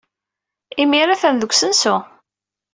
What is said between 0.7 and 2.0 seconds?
Imir-a, atan deg usensu.